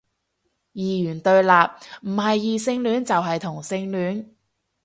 [0.73, 4.25] 二元對立，唔係異性戀就係同性戀